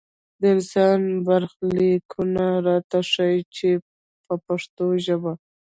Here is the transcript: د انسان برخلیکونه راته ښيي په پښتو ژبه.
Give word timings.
د 0.39 0.41
انسان 0.55 1.01
برخلیکونه 1.27 2.45
راته 2.67 2.99
ښيي 3.11 3.73
په 4.25 4.33
پښتو 4.45 4.85
ژبه. 5.05 5.33